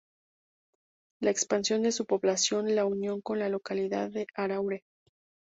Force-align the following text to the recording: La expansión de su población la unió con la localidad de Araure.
La 1.19 1.29
expansión 1.29 1.83
de 1.83 1.91
su 1.91 2.07
población 2.07 2.73
la 2.73 2.85
unió 2.87 3.21
con 3.21 3.37
la 3.37 3.49
localidad 3.49 4.09
de 4.09 4.25
Araure. 4.33 4.83